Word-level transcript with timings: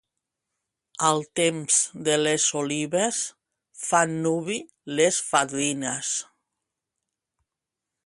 Al 1.09 1.19
temps 1.39 1.77
de 2.07 2.15
les 2.21 2.47
olives, 2.63 3.21
fan 3.83 4.19
nuvi 4.27 4.59
les 5.01 5.23
fadrines. 5.31 6.19